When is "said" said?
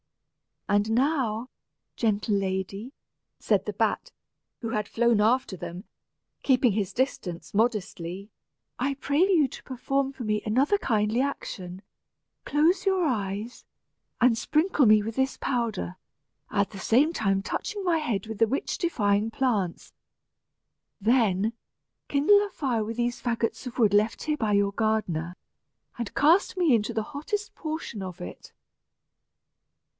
3.37-3.65